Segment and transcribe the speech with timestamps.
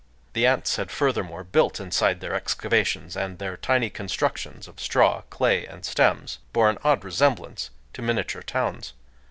[0.33, 5.63] The ants had furthermore built inside their excavations; and their tiny constructions of straw, clay,
[5.67, 8.93] and stems bore an odd resemblance to miniature towns.